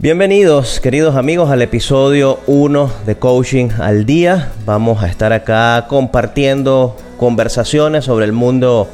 Bienvenidos 0.00 0.80
queridos 0.80 1.14
amigos 1.14 1.50
al 1.50 1.62
episodio 1.62 2.40
1 2.48 2.90
de 3.06 3.16
Coaching 3.16 3.68
al 3.78 4.04
Día. 4.04 4.50
Vamos 4.66 5.04
a 5.04 5.06
estar 5.06 5.32
acá 5.32 5.86
compartiendo 5.88 6.96
conversaciones 7.16 8.04
sobre 8.04 8.24
el 8.24 8.32
mundo 8.32 8.88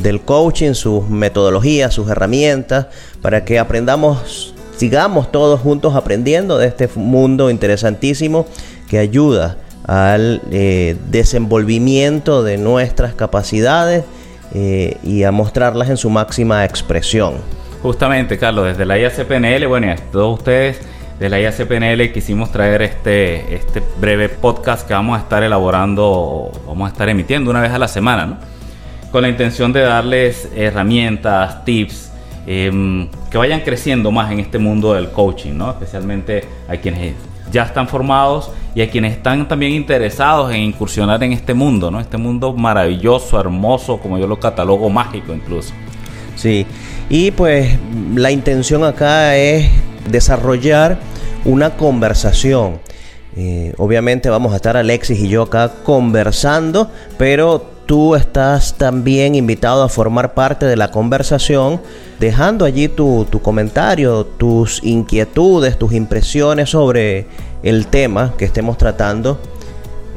del 0.00 0.20
coaching, 0.20 0.74
sus 0.74 1.08
metodologías, 1.08 1.94
sus 1.94 2.10
herramientas, 2.10 2.88
para 3.22 3.44
que 3.44 3.60
aprendamos, 3.60 4.52
sigamos 4.76 5.30
todos 5.30 5.60
juntos 5.60 5.94
aprendiendo 5.94 6.58
de 6.58 6.66
este 6.66 6.90
mundo 6.96 7.48
interesantísimo 7.48 8.44
que 8.88 8.98
ayuda 8.98 9.56
al 9.86 10.42
eh, 10.50 10.96
desenvolvimiento 11.10 12.42
de 12.42 12.58
nuestras 12.58 13.14
capacidades 13.14 14.04
eh, 14.52 14.96
y 15.04 15.22
a 15.22 15.30
mostrarlas 15.30 15.90
en 15.90 15.96
su 15.96 16.10
máxima 16.10 16.64
expresión. 16.64 17.59
Justamente, 17.82 18.36
Carlos, 18.36 18.66
desde 18.66 18.84
la 18.84 18.98
IACPNL, 18.98 19.66
bueno, 19.66 19.86
y 19.86 19.90
a 19.90 19.96
todos 19.96 20.38
ustedes 20.38 20.80
de 21.18 21.28
la 21.30 21.40
IACPNL 21.40 22.12
quisimos 22.12 22.52
traer 22.52 22.82
este, 22.82 23.54
este 23.54 23.82
breve 23.98 24.28
podcast 24.28 24.86
que 24.86 24.92
vamos 24.92 25.18
a 25.18 25.22
estar 25.22 25.42
elaborando, 25.42 26.50
vamos 26.66 26.88
a 26.88 26.92
estar 26.92 27.08
emitiendo 27.08 27.50
una 27.50 27.62
vez 27.62 27.72
a 27.72 27.78
la 27.78 27.88
semana, 27.88 28.26
¿no? 28.26 28.36
Con 29.10 29.22
la 29.22 29.30
intención 29.30 29.72
de 29.72 29.80
darles 29.80 30.50
herramientas, 30.54 31.64
tips, 31.64 32.12
em, 32.46 33.08
que 33.30 33.38
vayan 33.38 33.60
creciendo 33.60 34.10
más 34.10 34.30
en 34.30 34.40
este 34.40 34.58
mundo 34.58 34.92
del 34.92 35.10
coaching, 35.10 35.54
¿no? 35.54 35.70
Especialmente 35.70 36.44
a 36.68 36.76
quienes 36.76 37.14
ya 37.50 37.62
están 37.62 37.88
formados 37.88 38.50
y 38.74 38.82
a 38.82 38.90
quienes 38.90 39.12
están 39.12 39.48
también 39.48 39.72
interesados 39.72 40.52
en 40.52 40.60
incursionar 40.60 41.22
en 41.24 41.32
este 41.32 41.54
mundo, 41.54 41.90
¿no? 41.90 41.98
Este 41.98 42.18
mundo 42.18 42.52
maravilloso, 42.52 43.40
hermoso, 43.40 43.98
como 43.98 44.18
yo 44.18 44.26
lo 44.26 44.38
catalogo, 44.38 44.90
mágico 44.90 45.32
incluso. 45.34 45.72
Sí, 46.36 46.66
y 47.10 47.32
pues 47.32 47.76
la 48.14 48.30
intención 48.30 48.84
acá 48.84 49.36
es 49.36 49.68
desarrollar 50.08 50.98
una 51.44 51.76
conversación. 51.76 52.78
Eh, 53.36 53.74
obviamente 53.78 54.30
vamos 54.30 54.52
a 54.52 54.56
estar 54.56 54.76
Alexis 54.76 55.18
y 55.18 55.28
yo 55.28 55.42
acá 55.42 55.72
conversando, 55.82 56.88
pero 57.18 57.66
tú 57.86 58.14
estás 58.14 58.74
también 58.78 59.34
invitado 59.34 59.82
a 59.82 59.88
formar 59.88 60.34
parte 60.34 60.66
de 60.66 60.76
la 60.76 60.92
conversación, 60.92 61.80
dejando 62.20 62.64
allí 62.64 62.86
tu, 62.86 63.26
tu 63.28 63.42
comentario, 63.42 64.24
tus 64.24 64.80
inquietudes, 64.84 65.76
tus 65.78 65.92
impresiones 65.92 66.70
sobre 66.70 67.26
el 67.64 67.88
tema 67.88 68.34
que 68.38 68.44
estemos 68.44 68.78
tratando 68.78 69.40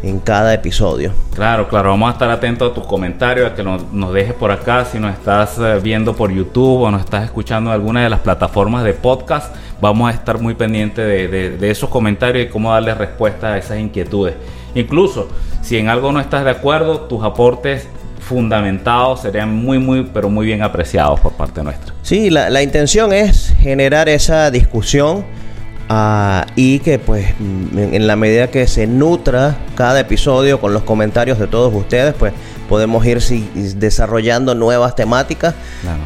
en 0.04 0.20
cada 0.20 0.54
episodio. 0.54 1.14
Claro, 1.34 1.70
claro, 1.70 1.90
vamos 1.90 2.10
a 2.10 2.14
estar 2.14 2.30
atentos 2.30 2.72
a 2.72 2.74
tus 2.76 2.86
comentarios, 2.86 3.50
a 3.50 3.56
que 3.56 3.64
nos, 3.64 3.92
nos 3.94 4.14
dejes 4.14 4.34
por 4.34 4.52
acá, 4.52 4.86
si 4.86 5.00
nos 5.00 5.14
estás 5.14 5.58
eh, 5.58 5.80
viendo 5.82 6.14
por 6.14 6.30
YouTube 6.30 6.82
o 6.82 6.92
nos 6.92 7.02
estás 7.02 7.24
escuchando 7.24 7.70
en 7.70 7.76
alguna 7.76 8.04
de 8.04 8.10
las 8.10 8.20
plataformas 8.20 8.84
de 8.84 8.94
podcast, 8.94 9.56
vamos 9.80 10.12
a 10.12 10.14
estar 10.14 10.40
muy 10.40 10.56
pendientes 10.56 11.08
de, 11.08 11.58
de, 11.58 11.72
esos 11.72 11.90
comentarios 11.90 12.46
y 12.46 12.50
cómo 12.50 12.72
darle 12.72 12.94
respuesta 12.94 13.54
a 13.54 13.58
esas 13.58 13.80
inquietudes. 13.80 14.36
Incluso, 14.76 15.30
si 15.62 15.78
en 15.78 15.88
algo 15.88 16.12
no 16.12 16.20
estás 16.20 16.44
de 16.44 16.52
acuerdo, 16.52 17.02
tus 17.02 17.24
aportes 17.24 17.88
fundamentados 18.20 19.22
serían 19.22 19.56
muy, 19.56 19.80
muy, 19.80 20.04
pero 20.14 20.30
muy 20.30 20.46
bien 20.46 20.64
apreciados 20.64 21.20
por 21.22 21.34
parte 21.34 21.64
nuestra. 21.64 21.94
Sí, 22.02 22.30
la, 22.30 22.50
la 22.50 22.62
intención 22.62 23.14
es 23.14 23.54
generar 23.60 24.10
esa 24.10 24.52
discusión 24.52 25.26
Ah, 25.90 26.46
y 26.56 26.80
que 26.80 26.98
pues 26.98 27.28
en, 27.40 28.08
la 28.08 28.16
medida 28.16 28.50
que 28.50 28.68
se 28.68 28.88
nutra 28.88 29.58
cada 29.76 30.00
episodio 30.00 30.62
con 30.62 30.74
los 30.74 30.84
comentarios 30.84 31.40
de 31.40 31.48
todos 31.48 31.74
ustedes, 31.74 32.14
pues 32.14 32.34
podemos 32.70 33.06
ir 33.06 33.22
desarrollando 33.76 34.56
nuevas 34.56 34.96
temáticas 34.96 35.54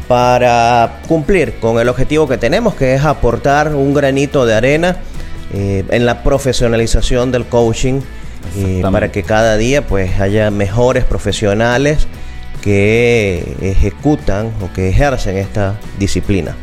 para 0.08 1.00
cumplir 1.06 1.58
con 1.60 1.78
el 1.78 1.88
objetivo 1.88 2.26
que 2.26 2.38
tenemos, 2.38 2.74
que 2.74 2.94
es 2.94 3.04
aportar 3.04 3.74
un 3.74 3.94
granito 3.94 4.46
de 4.46 4.54
arena 4.54 4.96
eh, 5.54 5.84
en 5.88 6.04
la 6.04 6.22
profesionalización 6.24 7.30
del 7.30 7.46
coaching 7.46 8.00
eh, 8.56 8.82
para 8.82 9.12
que 9.12 9.22
cada 9.22 9.56
día 9.56 9.86
pues 9.86 10.20
haya 10.20 10.50
mejores 10.50 11.04
profesionales 11.04 12.06
que 12.62 13.56
ejecutan 13.62 14.52
o 14.60 14.72
que 14.72 14.88
ejercen 14.88 15.36
esta 15.36 15.76
disciplina. 15.98 16.56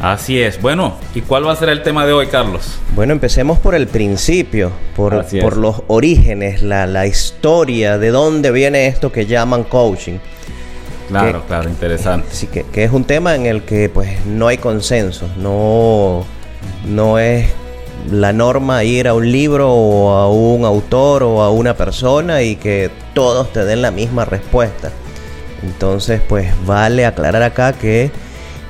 Así 0.00 0.40
es. 0.40 0.60
Bueno, 0.62 0.94
¿y 1.14 1.20
cuál 1.20 1.46
va 1.46 1.52
a 1.52 1.56
ser 1.56 1.68
el 1.68 1.82
tema 1.82 2.06
de 2.06 2.14
hoy, 2.14 2.28
Carlos? 2.28 2.78
Bueno, 2.94 3.12
empecemos 3.12 3.58
por 3.58 3.74
el 3.74 3.86
principio, 3.86 4.72
por, 4.96 5.26
por 5.42 5.58
los 5.58 5.82
orígenes, 5.88 6.62
la, 6.62 6.86
la, 6.86 7.06
historia, 7.06 7.98
de 7.98 8.10
dónde 8.10 8.50
viene 8.50 8.86
esto 8.86 9.12
que 9.12 9.26
llaman 9.26 9.64
coaching. 9.64 10.18
Claro, 11.08 11.44
claro, 11.46 11.68
interesante. 11.68 12.28
Sí, 12.30 12.46
que, 12.46 12.62
que, 12.64 12.84
es 12.84 12.92
un 12.92 13.04
tema 13.04 13.34
en 13.34 13.44
el 13.44 13.62
que 13.62 13.90
pues 13.90 14.24
no 14.24 14.48
hay 14.48 14.56
consenso, 14.56 15.28
no, 15.36 16.24
no 16.86 17.18
es 17.18 17.50
la 18.10 18.32
norma 18.32 18.84
ir 18.84 19.06
a 19.06 19.12
un 19.12 19.30
libro 19.30 19.70
o 19.70 20.12
a 20.12 20.30
un 20.30 20.64
autor 20.64 21.24
o 21.24 21.42
a 21.42 21.50
una 21.50 21.74
persona 21.74 22.40
y 22.42 22.56
que 22.56 22.90
todos 23.12 23.52
te 23.52 23.66
den 23.66 23.82
la 23.82 23.90
misma 23.90 24.24
respuesta. 24.24 24.92
Entonces, 25.62 26.22
pues 26.26 26.50
vale 26.64 27.04
aclarar 27.04 27.42
acá 27.42 27.74
que 27.74 28.10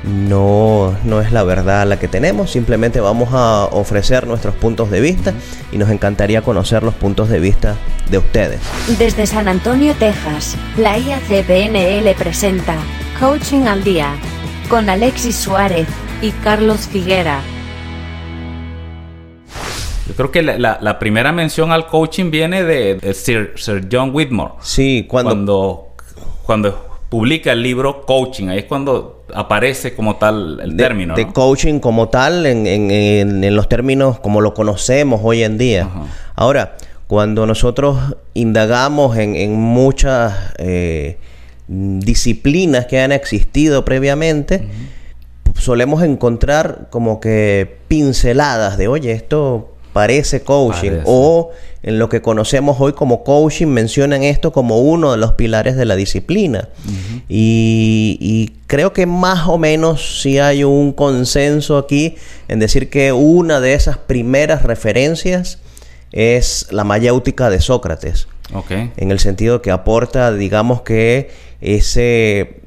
no, 0.02 0.96
no 1.04 1.20
es 1.20 1.32
la 1.32 1.42
verdad 1.42 1.86
la 1.86 1.98
que 1.98 2.08
tenemos, 2.08 2.50
simplemente 2.50 3.00
vamos 3.00 3.30
a 3.32 3.64
ofrecer 3.66 4.26
nuestros 4.26 4.54
puntos 4.54 4.90
de 4.90 5.00
vista 5.00 5.34
y 5.72 5.78
nos 5.78 5.90
encantaría 5.90 6.42
conocer 6.42 6.82
los 6.82 6.94
puntos 6.94 7.28
de 7.28 7.40
vista 7.40 7.76
de 8.10 8.18
ustedes. 8.18 8.60
Desde 8.98 9.26
San 9.26 9.48
Antonio, 9.48 9.94
Texas, 9.98 10.56
la 10.76 10.98
IACPNL 10.98 12.14
presenta 12.16 12.76
Coaching 13.18 13.66
al 13.66 13.84
Día 13.84 14.14
con 14.68 14.88
Alexis 14.88 15.36
Suárez 15.36 15.86
y 16.22 16.30
Carlos 16.30 16.88
Figuera. 16.88 17.40
Yo 20.06 20.16
creo 20.16 20.30
que 20.32 20.42
la, 20.42 20.98
primera 20.98 21.30
mención 21.30 21.70
al 21.70 21.86
coaching 21.86 22.30
viene 22.30 22.64
de, 22.64 23.14
Sir, 23.14 23.54
John 23.90 24.10
Whitmore. 24.12 24.54
Sí, 24.60 25.06
cuando, 25.08 25.30
cuando, 25.30 25.94
cuando 26.42 26.89
publica 27.10 27.52
el 27.52 27.62
libro 27.62 28.06
Coaching. 28.06 28.48
Ahí 28.48 28.60
es 28.60 28.64
cuando 28.64 29.24
aparece 29.34 29.94
como 29.94 30.16
tal 30.16 30.60
el 30.62 30.76
término. 30.76 31.14
De 31.14 31.26
coaching 31.26 31.80
como 31.80 32.08
tal 32.08 32.46
en, 32.46 32.66
en, 32.66 32.90
en, 33.44 33.54
los 33.56 33.68
términos 33.68 34.18
como 34.20 34.40
lo 34.40 34.54
conocemos 34.54 35.20
hoy 35.22 35.42
en 35.42 35.58
día. 35.58 35.90
Ahora, 36.36 36.76
cuando 37.06 37.44
nosotros 37.44 37.98
indagamos 38.34 39.16
en, 39.18 39.52
muchas 39.52 40.32
eh, 40.58 41.18
disciplinas 41.66 42.86
que 42.86 43.00
han 43.00 43.10
existido 43.10 43.84
previamente, 43.84 44.68
solemos 45.56 46.04
encontrar 46.04 46.86
como 46.90 47.18
que 47.18 47.78
pinceladas 47.88 48.78
de, 48.78 48.86
oye, 48.86 49.10
esto 49.10 49.74
parece 49.92 50.42
coaching 50.42 51.00
o 51.04 51.50
en 51.82 51.98
lo 51.98 52.08
que 52.08 52.20
conocemos 52.20 52.76
hoy 52.80 52.92
como 52.92 53.24
coaching 53.24 53.66
mencionan 53.66 54.22
esto 54.22 54.52
como 54.52 54.80
uno 54.80 55.12
de 55.12 55.18
los 55.18 55.32
pilares 55.32 55.76
de 55.76 55.86
la 55.86 55.96
disciplina. 55.96 56.68
Y, 57.28 58.52
creo 58.66 58.92
que 58.92 59.04
más 59.06 59.48
o 59.48 59.58
menos 59.58 60.20
sí 60.22 60.38
hay 60.38 60.62
un 60.62 60.92
consenso 60.92 61.76
aquí 61.76 62.14
en 62.46 62.60
decir 62.60 62.88
que 62.88 63.12
una 63.12 63.60
de 63.60 63.74
esas 63.74 63.98
primeras 63.98 64.62
referencias 64.62 65.58
es 66.12 66.68
la 66.70 66.84
mayéutica 66.84 67.50
de 67.50 67.60
Sócrates. 67.60 68.28
En 68.96 69.10
el 69.10 69.18
sentido 69.18 69.62
que 69.62 69.70
aporta 69.70 70.32
digamos 70.32 70.82
que 70.82 71.30
ese, 71.60 72.62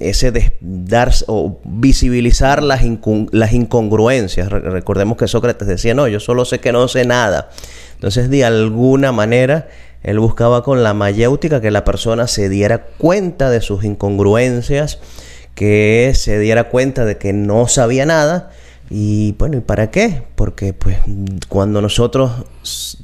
ese 0.00 0.32
de 0.32 0.52
dar 0.60 1.12
o 1.28 1.60
visibilizar 1.64 2.62
las, 2.62 2.82
las 3.30 3.52
incongruencias. 3.52 4.48
recordemos 4.50 5.16
que 5.16 5.28
Sócrates 5.28 5.68
decía, 5.68 5.94
no, 5.94 6.08
yo 6.08 6.20
solo 6.20 6.44
sé 6.44 6.58
que 6.58 6.72
no 6.72 6.88
sé 6.88 7.04
nada. 7.04 7.50
Entonces, 7.94 8.28
de 8.30 8.44
alguna 8.44 9.12
manera, 9.12 9.68
él 10.02 10.18
buscaba 10.18 10.62
con 10.64 10.82
la 10.82 10.94
mayéutica 10.94 11.60
que 11.60 11.70
la 11.70 11.84
persona 11.84 12.26
se 12.26 12.48
diera 12.48 12.86
cuenta 12.98 13.50
de 13.50 13.60
sus 13.60 13.84
incongruencias, 13.84 14.98
que 15.54 16.12
se 16.14 16.38
diera 16.38 16.68
cuenta 16.70 17.04
de 17.04 17.16
que 17.16 17.32
no 17.32 17.68
sabía 17.68 18.04
nada. 18.04 18.50
Y 18.96 19.32
bueno, 19.32 19.56
¿y 19.56 19.60
para 19.60 19.90
qué? 19.90 20.22
Porque 20.36 20.72
pues 20.72 20.98
cuando 21.48 21.82
nosotros 21.82 22.30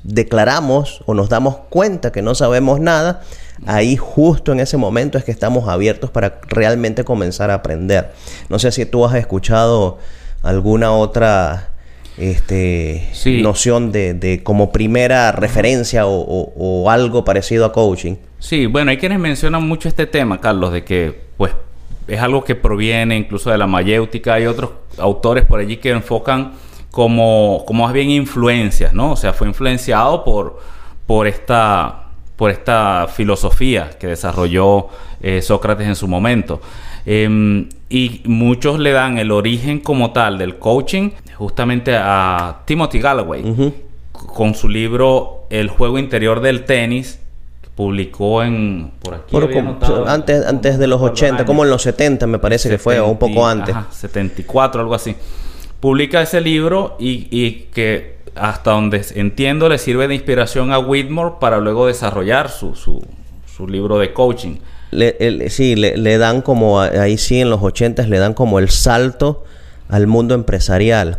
declaramos 0.05 1.03
o 1.05 1.15
nos 1.15 1.29
damos 1.29 1.57
cuenta 1.69 2.13
que 2.13 2.23
no 2.23 2.37
sabemos 2.37 2.79
nada, 2.79 3.23
ahí 3.67 3.97
justo 3.97 4.53
en 4.53 4.61
ese 4.61 4.77
momento 4.77 5.19
es 5.19 5.25
que 5.25 5.33
estamos 5.33 5.69
abiertos 5.69 6.13
para 6.13 6.41
realmente 6.47 7.03
comenzar 7.03 7.51
a 7.51 7.55
aprender. 7.55 8.13
No 8.49 8.61
sé 8.61 8.71
si 8.71 8.87
tú 8.87 9.05
has 9.05 9.17
escuchado 9.17 9.99
alguna 10.45 10.93
otra 10.93 11.71
este, 12.19 13.11
noción 13.43 13.91
de, 13.91 14.43
como 14.45 14.71
primera 14.71 15.33
referencia 15.33 16.07
o, 16.07 16.89
algo 16.89 17.25
parecido 17.25 17.65
a 17.65 17.73
coaching. 17.73 18.15
Sí, 18.39 18.67
bueno, 18.67 18.93
hay 18.93 18.99
quienes 18.99 19.19
mencionan 19.19 19.67
mucho 19.67 19.89
este 19.89 20.07
tema, 20.07 20.41
Carlos, 20.41 20.73
de 20.73 20.85
que 20.85 21.21
pues 21.37 21.51
es 22.11 22.21
algo 22.21 22.43
que 22.43 22.57
proviene 22.57 23.17
incluso 23.17 23.51
de 23.51 23.59
la 23.59 23.67
mayéutica. 23.67 24.35
Hay 24.35 24.47
otros 24.47 24.71
autores 24.99 25.45
por 25.45 25.61
allí 25.61 25.77
que 25.77 25.91
enfocan 25.91 26.53
como, 26.91 27.65
como 27.67 27.85
más 27.85 27.93
bien 27.93 28.11
influencias, 28.11 28.93
¿no? 28.93 29.13
O 29.13 29.17
sea, 29.17 29.33
fue 29.33 29.47
influenciado 29.47 30.25
por, 30.25 30.59
por 31.07 31.27
esta 31.27 32.07
por 32.41 32.51
esta 32.51 33.07
filosofía 33.07 33.91
que 34.01 34.07
desarrolló 34.07 34.89
eh, 35.21 35.43
Sócrates 35.43 35.87
en 35.87 35.95
su 35.95 36.09
momento. 36.09 36.63
Em, 37.05 37.69
y 37.91 38.23
muchos 38.25 38.79
le 38.79 38.93
dan 38.93 39.19
el 39.19 39.31
origen 39.31 39.81
como 39.81 40.13
tal 40.13 40.39
del 40.39 40.57
coaching 40.57 41.11
justamente 41.35 41.95
a 41.95 42.63
Timothy 42.65 42.99
Galloway 42.99 43.75
con 44.13 44.55
su 44.55 44.71
libro 44.71 45.47
El 45.51 45.69
juego 45.69 45.99
interior 45.99 46.41
del 46.41 46.65
tenis 46.65 47.21
publicó 47.81 48.43
en 48.43 48.93
por 49.01 49.15
aquí 49.15 49.35
antes 50.07 50.45
antes 50.45 50.79
de 50.79 50.87
los 50.87 51.01
80 51.01 51.47
como 51.47 51.65
en 51.65 51.71
los 51.71 51.81
70 51.81 52.27
me 52.27 52.39
parece 52.39 52.69
que 52.69 52.77
fue 52.77 53.01
o 53.01 53.09
un 53.09 53.17
poco 53.19 53.47
antes. 53.47 53.75
74 53.91 54.83
algo 54.83 54.95
así. 54.95 55.17
Publica 55.81 56.21
ese 56.21 56.43
libro 56.43 56.99
y, 57.01 57.27
y, 57.31 57.69
que 57.73 58.19
hasta 58.35 58.73
donde 58.73 59.03
entiendo 59.15 59.71
le 59.71 59.79
sirve 59.79 60.09
de 60.09 60.15
inspiración 60.15 60.73
a 60.73 60.79
Whitmore 60.79 61.37
para 61.41 61.57
luego 61.57 61.87
desarrollar 61.87 62.51
su, 62.51 62.75
su, 62.75 63.03
su 63.47 63.67
libro 63.67 63.99
de 63.99 64.13
coaching. 64.13 64.57
Le, 64.91 65.49
sí 65.49 65.75
le, 65.75 65.97
le, 65.97 66.19
dan 66.19 66.43
como 66.43 66.83
ahí 66.83 67.17
sí 67.17 67.41
en 67.41 67.49
los 67.49 67.63
80 67.63 68.03
le 68.09 68.19
dan 68.19 68.35
como 68.35 68.59
el 68.59 68.69
salto 68.69 69.45
al 69.89 70.07
mundo 70.07 70.35
empresarial. 70.35 71.17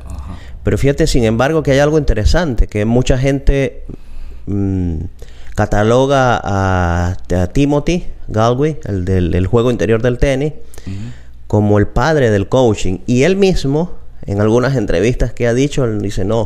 Pero 0.62 0.78
fíjate 0.78 1.08
sin 1.08 1.24
embargo 1.24 1.64
que 1.64 1.72
hay 1.72 1.80
algo 1.80 1.98
interesante 1.98 2.68
que 2.68 2.86
mucha 2.86 3.18
gente 3.18 3.84
mmm, 4.46 4.98
cataloga 5.56 6.40
a, 6.44 7.18
Timothy 7.54 8.06
Galway, 8.28 8.80
el 8.86 9.06
del 9.06 9.48
juego 9.48 9.72
interior 9.72 10.02
del 10.02 10.18
tenis, 10.18 10.54
como 11.48 11.80
el 11.80 11.88
padre 11.88 12.32
del 12.32 12.48
coaching. 12.48 13.00
Y 13.06 13.24
él 13.24 13.36
mismo, 13.36 13.98
en 14.26 14.42
algunas 14.42 14.76
entrevistas 14.76 15.34
que 15.34 15.48
ha 15.48 15.54
dicho, 15.54 15.84
él 15.84 16.02
dice, 16.02 16.24
no, 16.24 16.40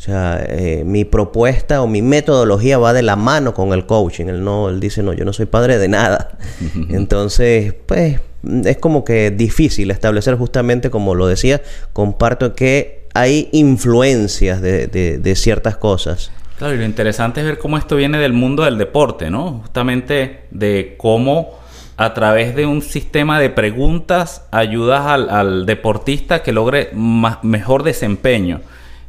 o 0.00 0.02
sea, 0.02 0.42
eh, 0.48 0.82
mi 0.86 1.04
propuesta 1.04 1.82
o 1.82 1.86
mi 1.86 2.00
metodología 2.00 2.78
va 2.78 2.94
de 2.94 3.02
la 3.02 3.16
mano 3.16 3.52
con 3.52 3.74
el 3.74 3.84
coaching. 3.84 4.26
Él 4.26 4.42
no, 4.42 4.70
él 4.70 4.80
dice, 4.80 5.02
no, 5.02 5.12
yo 5.12 5.26
no 5.26 5.34
soy 5.34 5.44
padre 5.44 5.76
de 5.76 5.88
nada. 5.88 6.38
Entonces, 6.88 7.74
pues, 7.84 8.18
es 8.64 8.78
como 8.78 9.04
que 9.04 9.30
difícil 9.30 9.90
establecer 9.90 10.36
justamente, 10.36 10.88
como 10.88 11.14
lo 11.14 11.26
decía, 11.26 11.60
comparto 11.92 12.54
que 12.54 13.08
hay 13.12 13.50
influencias 13.52 14.62
de, 14.62 14.86
de 14.86 15.36
ciertas 15.36 15.76
cosas. 15.76 16.30
Claro, 16.60 16.74
y 16.74 16.76
lo 16.76 16.84
interesante 16.84 17.40
es 17.40 17.46
ver 17.46 17.56
cómo 17.56 17.78
esto 17.78 17.96
viene 17.96 18.18
del 18.18 18.34
mundo 18.34 18.64
del 18.64 18.76
deporte, 18.76 19.30
¿no? 19.30 19.60
Justamente 19.62 20.42
de 20.50 20.94
cómo 20.98 21.58
a 21.96 22.12
través 22.12 22.54
de 22.54 22.66
un 22.66 22.82
sistema 22.82 23.40
de 23.40 23.48
preguntas 23.48 24.46
ayudas 24.50 25.06
al, 25.06 25.64
deportista 25.64 26.42
que 26.42 26.52
logre 26.52 26.90
mejor 26.92 27.82
desempeño. 27.82 28.60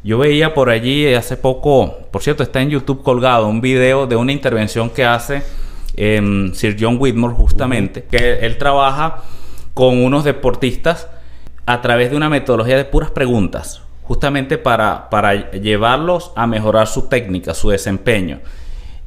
Yo 0.01 0.18
veía 0.18 0.53
por 0.53 0.69
allí 0.69 1.13
hace 1.13 1.36
poco, 1.36 1.98
por 2.09 2.21
cierto, 2.21 2.42
está 2.42 2.62
en 2.62 2.69
YouTube 2.69 3.03
colgado 3.03 3.48
un 3.48 3.59
video 3.59 4.07
de 4.07 4.15
una 4.15 4.31
intervención 4.31 4.89
que 4.89 5.03
hace 5.03 5.44
em, 5.98 6.53
Sir 6.53 6.77
John 6.80 6.95
Whitmore 7.01 7.36
justamente, 7.36 8.06
que 8.09 8.45
él 8.45 8.57
trabaja 8.57 9.24
con 9.74 10.01
unos 10.01 10.24
deportistas 10.24 11.09
a 11.65 11.81
través 11.81 12.12
de 12.12 12.15
una 12.15 12.30
metodología 12.30 12.77
de 12.77 12.86
puras 12.86 13.12
preguntas 13.12 13.81
justamente 14.11 14.57
para, 14.57 15.09
para 15.09 15.51
llevarlos 15.51 16.33
a 16.35 16.45
mejorar 16.45 16.85
su 16.85 17.07
técnica, 17.07 17.53
su 17.53 17.69
desempeño. 17.69 18.41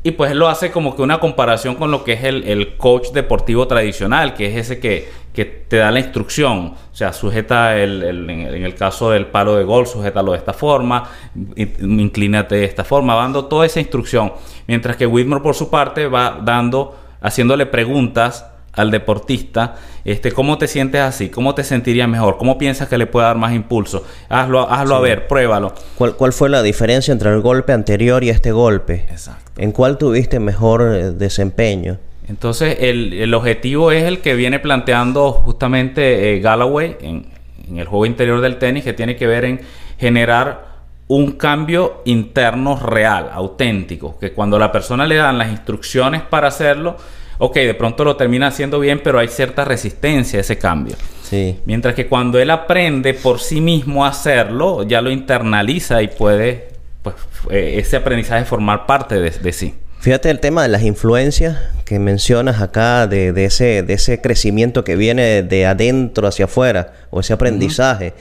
Y 0.03 0.13
pues 0.13 0.35
lo 0.35 0.49
hace 0.49 0.71
como 0.71 0.97
que 0.97 1.03
una 1.03 1.21
comparación 1.21 1.75
con 1.75 1.91
lo 1.91 2.05
que 2.05 2.15
es 2.15 2.25
el, 2.25 2.79
coach 2.79 3.09
deportivo 3.13 3.67
tradicional, 3.67 4.33
que 4.33 4.47
es 4.47 4.57
ese 4.57 4.81
que, 4.81 5.07
que, 5.35 5.45
te 5.45 5.77
da 5.77 5.91
la 5.91 6.01
instrucción. 6.01 6.73
O 6.91 6.97
sea, 6.97 7.13
sujeta 7.13 7.77
el, 7.77 8.03
en 8.03 8.65
el 8.65 8.75
caso 8.77 9.11
del 9.11 9.27
palo 9.27 9.57
de 9.57 9.65
gol, 9.65 9.87
sujétalo 9.87 10.33
de 10.33 10.39
esta 10.39 10.55
forma, 10.55 11.11
inclínate 11.55 12.55
de 12.55 12.65
esta 12.65 12.83
forma, 12.83 13.15
dando 13.15 13.45
toda 13.45 13.67
esa 13.67 13.81
instrucción. 13.81 14.33
Mientras 14.67 14.97
que 14.97 15.07
Whitmore 15.07 15.43
por 15.43 15.55
su 15.55 15.69
parte 15.69 16.07
va 16.07 16.41
dando, 16.43 16.97
haciéndole 17.21 17.67
preguntas 17.67 18.54
al 18.77 18.91
deportista, 18.91 19.77
este, 20.05 20.33
¿cómo 20.33 20.59
te 20.59 20.69
sientes 20.69 21.01
así? 21.01 21.29
¿Cómo 21.29 21.55
te 21.55 21.65
sentirías 21.65 22.09
mejor? 22.09 22.37
¿Cómo 22.37 22.59
piensas 22.59 22.89
que 22.89 22.99
le 22.99 23.07
puede 23.07 23.27
dar 23.27 23.37
más 23.37 23.55
impulso? 23.55 24.05
Hazlo, 24.29 24.71
hazlo 24.71 24.97
a 24.97 25.01
ver, 25.01 25.27
pruébalo. 25.27 25.73
¿Cuál, 25.97 26.17
¿Cuál, 26.17 26.33
fue 26.33 26.49
la 26.49 26.63
diferencia 26.63 27.13
entre 27.13 27.31
el 27.31 27.41
golpe 27.41 27.73
anterior 27.73 28.23
y 28.25 28.31
este 28.31 28.53
golpe? 28.53 29.07
Exacto. 29.11 29.51
¿En 29.57 29.73
cuál 29.73 29.99
tuviste 29.99 30.41
mejor 30.41 30.83
eh, 30.83 31.11
desempeño? 31.13 31.99
Entonces, 32.29 32.79
el, 32.81 33.13
el, 33.13 33.35
objetivo 33.35 33.93
es 33.93 34.05
el 34.05 34.21
que 34.21 34.35
viene 34.35 34.59
planteando 34.59 35.33
justamente 35.33 36.35
eh, 36.35 36.41
Galloway 36.41 36.97
en, 37.01 37.27
en 37.69 37.79
el 37.79 37.87
juego 37.87 38.07
interior 38.07 38.41
del 38.41 38.59
tenis, 38.59 38.85
que 38.85 38.93
tiene 38.93 39.17
que 39.17 39.27
ver 39.27 39.45
en 39.45 39.61
generar 39.99 40.75
un 41.07 41.33
cambio 41.33 42.03
interno 42.07 42.77
real, 42.77 43.31
auténtico, 43.33 44.19
que 44.19 44.33
cuando 44.33 44.59
la 44.59 44.73
persona 44.73 45.07
le 45.07 45.17
dan 45.17 45.37
las 45.37 45.51
instrucciones 45.51 46.23
para 46.23 46.49
hacerlo, 46.49 46.97
ok, 47.45 47.57
de 47.57 47.75
pronto 47.75 48.05
lo 48.05 48.17
termina 48.17 48.47
haciendo 48.47 48.81
bien, 48.81 49.01
pero 49.05 49.19
hay 49.19 49.29
cierta 49.29 49.65
resistencia 49.65 50.39
a 50.39 50.41
ese 50.41 50.57
cambio. 50.57 50.97
Sí. 51.23 51.59
Mientras 51.67 51.95
que 51.95 52.07
cuando 52.07 52.39
él 52.39 52.51
aprende 52.51 53.13
por 53.13 53.39
sí 53.39 53.61
mismo 53.61 54.05
a 54.05 54.09
hacerlo, 54.09 54.83
ya 54.83 55.03
lo 55.03 55.11
internaliza 55.11 56.03
y 56.03 56.09
puede, 56.09 56.69
pues, 57.03 57.15
eh, 57.51 57.75
ese 57.79 57.97
aprendizaje 57.97 58.47
formar 58.47 58.87
parte 58.87 59.21
de, 59.21 59.53
sí. 59.53 59.75
Fíjate 60.01 60.31
el 60.31 60.41
tema 60.41 60.63
de 60.63 60.69
las 60.69 60.83
influencias 60.83 61.59
que 61.85 61.99
mencionas 61.99 62.63
acá, 62.63 63.07
de, 63.07 63.33
ese, 63.45 63.83
de 63.83 63.95
ese 63.95 64.21
crecimiento 64.21 64.85
que 64.85 64.97
viene 64.97 65.43
de 65.43 65.67
adentro 65.67 66.27
hacia 66.27 66.47
afuera, 66.47 66.93
o 67.11 67.21
ese 67.21 67.35
aprendizaje. 67.35 68.15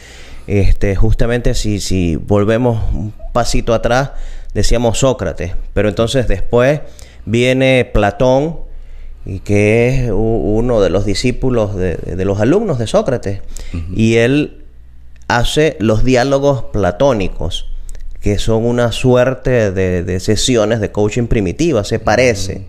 Este, 0.48 0.96
justamente 0.96 1.54
si, 1.54 1.80
si 1.80 2.18
volvemos 2.18 2.84
un 2.94 3.14
pasito 3.32 3.74
atrás, 3.74 4.12
decíamos 4.54 4.98
Sócrates, 5.00 5.54
pero 5.74 5.88
entonces 5.88 6.28
después 6.28 6.82
viene 7.26 7.90
Platón, 7.94 8.58
y 9.26 9.40
que 9.40 9.90
es 9.90 10.12
uno 10.14 10.82
de 10.82 10.90
los 10.90 11.06
discípulos 11.06 11.76
de, 11.76 12.26
los 12.26 12.40
alumnos 12.40 12.80
de 12.80 12.88
Sócrates. 12.88 13.42
Y 13.96 14.16
él 14.16 14.64
hace 15.28 15.78
los 15.80 16.04
diálogos 16.04 16.66
platónicos, 16.74 17.68
que 18.20 18.38
son 18.38 18.66
una 18.66 18.92
suerte 18.92 19.72
de, 19.72 20.20
sesiones 20.20 20.80
de 20.82 20.92
coaching 20.92 21.28
primitiva, 21.28 21.84
se 21.84 22.00
parece. 22.00 22.68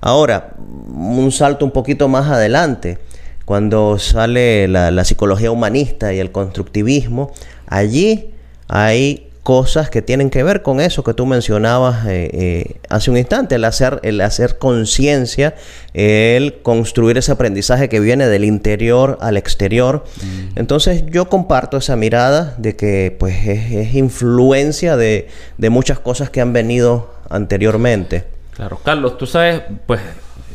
Ahora, 0.00 0.54
un 0.58 1.30
salto 1.32 1.64
un 1.64 1.70
poquito 1.70 2.08
más 2.08 2.30
adelante, 2.30 2.98
cuando 3.44 3.98
sale 3.98 4.68
la, 4.68 4.90
la 4.90 5.04
psicología 5.04 5.50
humanista 5.50 6.14
y 6.14 6.18
el 6.18 6.32
constructivismo, 6.32 7.32
allí 7.66 8.30
hay 8.68 9.28
cosas 9.44 9.90
que 9.90 10.00
tienen 10.00 10.30
que 10.30 10.42
ver 10.42 10.62
con 10.62 10.80
eso 10.80 11.04
que 11.04 11.12
tú 11.12 11.26
mencionabas 11.26 12.06
eh, 12.06 12.30
eh, 12.32 12.76
hace 12.88 13.10
un 13.10 13.18
instante, 13.18 13.56
el 13.56 13.64
hacer, 13.64 14.00
el 14.02 14.22
hacer 14.22 14.56
conciencia, 14.58 15.54
el 15.92 16.62
construir 16.62 17.18
ese 17.18 17.30
aprendizaje 17.30 17.90
que 17.90 18.00
viene 18.00 18.26
del 18.26 18.46
interior 18.46 19.18
al 19.20 19.36
exterior. 19.36 20.04
Mm. 20.16 20.58
Entonces 20.58 21.04
yo 21.10 21.28
comparto 21.28 21.76
esa 21.76 21.94
mirada 21.94 22.54
de 22.56 22.74
que 22.74 23.14
pues 23.20 23.46
es, 23.46 23.94
influencia 23.94 24.96
de, 24.96 25.28
muchas 25.68 25.98
cosas 25.98 26.30
que 26.30 26.40
han 26.40 26.54
venido 26.54 27.12
anteriormente. 27.28 28.24
Claro, 28.52 28.80
Carlos, 28.82 29.18
tú 29.18 29.26
sabes, 29.26 29.60
pues 29.86 30.00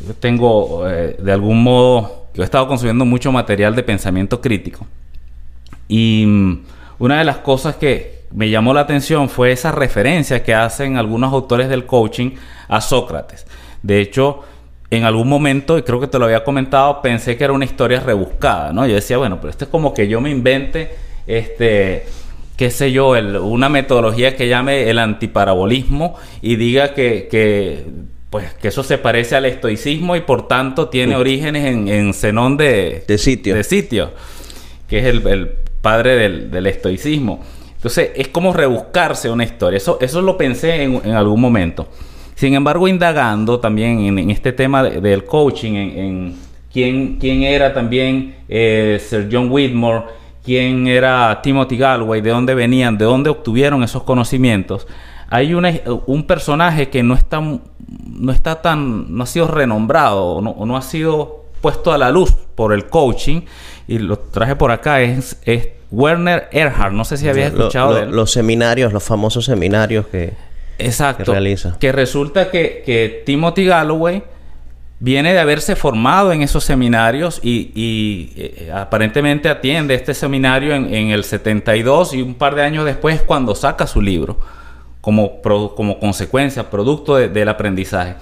yo 0.07 0.15
tengo 0.15 0.89
eh, 0.89 1.15
de 1.19 1.31
algún 1.31 1.61
modo, 1.61 2.25
yo 2.33 2.41
he 2.41 2.45
estado 2.45 2.67
consumiendo 2.67 3.05
mucho 3.05 3.31
material 3.31 3.75
de 3.75 3.83
pensamiento 3.83 4.41
crítico. 4.41 4.87
Y 5.87 6.25
mm, 6.25 6.63
una 6.97 7.19
de 7.19 7.25
las 7.25 7.37
cosas 7.37 7.75
que, 7.75 8.18
me 8.31 8.50
llamó 8.50 8.74
la 8.74 8.81
atención 8.81 9.29
fue 9.29 9.51
esa 9.51 9.71
referencia 9.71 10.43
que 10.43 10.53
hacen 10.53 10.98
algunos 10.98 11.33
autores 11.33 11.69
del 11.69 11.86
coaching 11.86 12.31
a 12.67 12.81
Sócrates. 12.81 13.45
De 13.81 14.01
hecho, 14.01 14.43
en 14.91 15.03
algún 15.03 15.27
momento, 15.27 15.77
y 15.77 15.83
creo 15.83 16.00
que 16.00 16.07
te 16.07 16.19
lo 16.19 16.25
había 16.25 16.43
comentado, 16.43 17.01
pensé 17.01 17.38
que 17.38 17.43
era 17.43 17.53
una 17.53 17.65
historia 17.65 18.00
rebuscada, 18.00 18.74
¿no? 18.74 18.86
Yo 18.88 18.95
decía, 18.95 19.17
bueno, 19.17 19.38
pero 19.38 19.50
esto 19.50 19.65
es 19.65 19.71
como 19.71 19.93
que 19.93 20.07
yo 20.07 20.19
me 20.21 20.29
invente, 20.29 20.91
este, 21.27 22.05
qué 22.57 22.71
sé 22.71 22.91
yo, 22.91 23.12
una 23.41 23.69
metodología 23.69 24.36
que 24.36 24.48
llame 24.48 24.89
el 24.89 25.00
antiparabolismo 25.00 26.15
y 26.41 26.55
diga 26.55 26.93
que, 26.93 27.86
pues, 28.29 28.53
que 28.55 28.67
eso 28.69 28.83
se 28.83 28.98
parece 28.98 29.36
al 29.36 29.45
estoicismo 29.45 30.15
y 30.15 30.21
por 30.21 30.48
tanto 30.48 30.89
tiene 30.89 31.15
orígenes 31.15 31.65
en, 31.65 31.88
en 31.88 32.13
Zenón 32.13 32.57
de, 32.57 33.03
de 33.07 33.17
sitio. 33.17 33.55
De 33.55 33.63
sitio, 33.63 34.12
que 34.88 35.00
es 35.00 35.05
el, 35.05 35.21
padre 35.81 36.15
del, 36.15 36.51
del 36.51 36.67
estoicismo. 36.67 37.41
Entonces, 37.79 38.12
es 38.13 38.27
como 38.27 38.51
rebuscarse 38.51 39.29
una 39.29 39.45
historia. 39.45 39.77
Eso, 39.77 40.00
eso 40.01 40.21
lo 40.21 40.36
pensé 40.36 40.83
en, 40.83 41.12
algún 41.12 41.39
momento. 41.39 41.88
Sin 42.36 42.53
embargo, 42.53 42.89
indagando 42.89 43.62
también 43.62 44.19
en, 44.19 44.29
este 44.29 44.51
tema 44.51 44.83
del 44.83 45.24
coaching, 45.24 45.71
en, 45.75 46.36
quién, 46.74 47.17
quién, 47.17 47.43
era 47.43 47.74
también 47.74 48.36
eh, 48.50 49.01
Sir 49.01 49.29
John 49.31 49.50
Whitmore, 49.50 50.03
quién 50.43 50.88
era 50.88 51.39
Timothy 51.41 51.77
Galway, 51.77 52.19
de 52.19 52.31
dónde 52.31 52.53
venían, 52.53 52.98
de 52.98 53.05
dónde 53.05 53.29
obtuvieron 53.29 53.81
esos 53.81 54.03
conocimientos. 54.03 54.86
Hay 55.29 55.53
un 55.53 56.24
personaje 56.24 56.89
que 56.89 57.01
no 57.01 57.13
está, 57.13 57.39
no 57.39 58.31
está 58.33 58.62
tan, 58.62 59.15
no 59.15 59.24
ha 59.24 59.27
sido 59.27 59.48
renombrado 59.48 60.25
o 60.25 60.41
no, 60.41 60.65
no 60.65 60.75
ha 60.75 60.81
sido 60.81 61.45
puesto 61.61 61.91
a 61.91 61.97
la 61.97 62.11
luz 62.11 62.33
por 62.55 62.73
el 62.73 62.87
coaching 62.87 63.41
y 63.87 63.99
lo 63.99 64.17
traje 64.19 64.55
por 64.55 64.71
acá, 64.71 65.01
es, 65.01 65.37
es 65.43 65.69
Werner 65.91 66.47
Erhard, 66.51 66.93
no 66.93 67.05
sé 67.05 67.17
si 67.17 67.27
habías 67.27 67.53
escuchado 67.53 67.95
de 67.95 68.03
él. 68.03 68.11
Los 68.11 68.31
seminarios, 68.31 68.93
los 68.93 69.03
famosos 69.03 69.45
seminarios 69.45 70.07
que, 70.07 70.33
Exacto, 70.77 71.25
que 71.25 71.31
realiza. 71.31 71.77
Que 71.79 71.91
resulta 71.91 72.51
que, 72.51 72.83
que 72.85 73.23
Timothy 73.25 73.65
Galloway 73.65 74.23
viene 74.99 75.33
de 75.33 75.39
haberse 75.39 75.75
formado 75.75 76.31
en 76.33 76.41
esos 76.41 76.63
seminarios 76.63 77.39
y, 77.41 78.31
eh, 78.35 78.71
aparentemente 78.73 79.49
atiende 79.49 79.95
este 79.95 80.13
seminario 80.13 80.75
en, 80.75 81.11
el 81.11 81.23
72 81.23 82.13
y 82.13 82.21
un 82.21 82.35
par 82.35 82.55
de 82.55 82.63
años 82.63 82.85
después 82.85 83.21
cuando 83.21 83.55
saca 83.55 83.87
su 83.87 84.01
libro 84.01 84.37
como, 85.01 85.41
como 85.41 85.99
consecuencia, 85.99 86.69
producto 86.69 87.15
del 87.15 87.47
aprendizaje. 87.47 88.15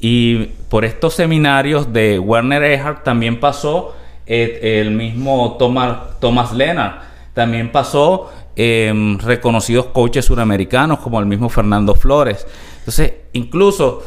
Y 0.00 0.46
por 0.68 0.84
estos 0.84 1.14
seminarios 1.14 1.92
de 1.92 2.18
Werner 2.18 2.62
Erhard 2.62 3.02
también 3.02 3.40
pasó 3.40 3.96
eh, 4.26 4.80
el 4.80 4.90
mismo 4.92 5.56
Thomas, 5.58 6.20
Thomas 6.20 6.52
Lennart, 6.52 7.02
también 7.34 7.72
pasó 7.72 8.30
em, 8.54 9.18
reconocidos 9.18 9.86
coaches 9.86 10.26
suramericanos 10.26 10.98
como 11.00 11.18
el 11.18 11.26
mismo 11.26 11.48
Fernando 11.48 11.94
Flores. 11.94 12.46
Entonces, 12.78 13.12
incluso 13.32 14.02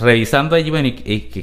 revisando 0.00 0.56
allí, 0.56 0.70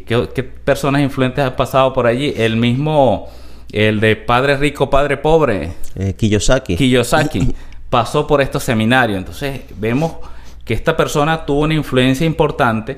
¿qué, 0.05 0.43
personas 0.43 1.01
influentes 1.01 1.43
han 1.43 1.55
pasado 1.55 1.93
por 1.93 2.07
allí? 2.07 2.33
El 2.35 2.55
mismo, 2.55 3.27
el 3.71 3.99
de 3.99 4.15
Padre 4.15 4.57
Rico, 4.57 4.89
Padre 4.89 5.17
Pobre. 5.17 5.73
Eh, 5.95 6.13
Kiyosaki. 6.13 6.75
Kiyosaki 6.75 7.53
pasó 7.89 8.27
por 8.27 8.41
estos 8.41 8.63
seminarios. 8.63 9.17
Entonces, 9.17 9.61
vemos 9.77 10.13
que 10.65 10.73
esta 10.73 10.95
persona 10.95 11.45
tuvo 11.45 11.61
una 11.61 11.73
influencia 11.73 12.25
importante 12.25 12.97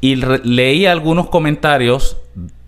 y 0.00 0.16
leí 0.16 0.86
algunos 0.86 1.28
comentarios 1.28 2.16